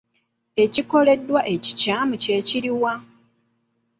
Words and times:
Ekikoleddwa 0.63 1.41
ekikyamu 1.53 2.15
kye 2.23 2.37
kiruwa? 2.47 2.93